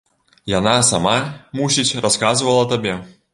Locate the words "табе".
2.73-2.97